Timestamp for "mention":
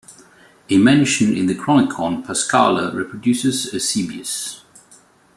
0.79-1.37